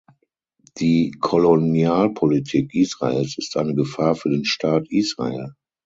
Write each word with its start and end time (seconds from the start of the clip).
Die 0.79 1.13
Kolonialpolitik 1.19 2.73
Israels 2.73 3.37
ist 3.37 3.55
eine 3.55 3.75
Gefahr 3.75 4.15
für 4.15 4.31
den 4.31 4.45
Staat 4.45 4.87
Israel. 4.89 5.53